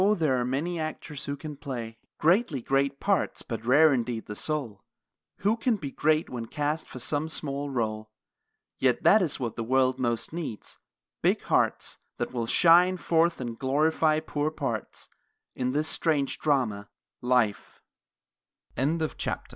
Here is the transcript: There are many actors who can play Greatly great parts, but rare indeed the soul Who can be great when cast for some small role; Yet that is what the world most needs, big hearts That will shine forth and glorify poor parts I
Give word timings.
There 0.17 0.39
are 0.41 0.45
many 0.45 0.79
actors 0.79 1.25
who 1.25 1.37
can 1.37 1.57
play 1.57 1.95
Greatly 2.17 2.59
great 2.59 2.99
parts, 2.99 3.43
but 3.43 3.63
rare 3.63 3.93
indeed 3.93 4.25
the 4.25 4.35
soul 4.35 4.83
Who 5.41 5.55
can 5.55 5.75
be 5.75 5.91
great 5.91 6.27
when 6.27 6.47
cast 6.47 6.87
for 6.87 6.97
some 6.97 7.29
small 7.29 7.69
role; 7.69 8.09
Yet 8.79 9.03
that 9.03 9.21
is 9.21 9.39
what 9.39 9.55
the 9.55 9.63
world 9.63 9.99
most 9.99 10.33
needs, 10.33 10.79
big 11.21 11.43
hearts 11.43 11.99
That 12.17 12.33
will 12.33 12.47
shine 12.47 12.97
forth 12.97 13.39
and 13.39 13.59
glorify 13.59 14.21
poor 14.21 14.49
parts 14.49 15.07
I 15.55 16.83